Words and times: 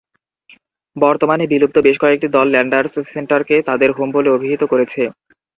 বর্তমানে 0.95 1.43
বিলুপ্ত 1.47 1.77
বেশ 1.87 1.97
কয়েকটি 1.99 2.27
দল 2.35 2.47
ল্যান্ডার্স 2.51 2.93
সেন্টারকে 3.07 3.55
তাদের 3.69 3.89
হোম 3.91 4.09
বলে 4.15 4.29
অভিহিত 4.31 4.61
করেছে। 4.71 5.01